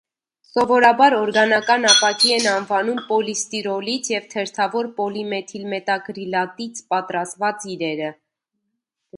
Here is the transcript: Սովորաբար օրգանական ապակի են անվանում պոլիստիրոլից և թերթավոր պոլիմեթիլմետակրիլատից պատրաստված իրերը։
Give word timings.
Սովորաբար 0.51 1.15
օրգանական 1.17 1.83
ապակի 1.89 2.31
են 2.37 2.47
անվանում 2.53 3.03
պոլիստիրոլից 3.11 4.09
և 4.15 4.25
թերթավոր 4.33 4.89
պոլիմեթիլմետակրիլատից 5.01 6.85
պատրաստված 6.95 7.69
իրերը։ 7.77 8.13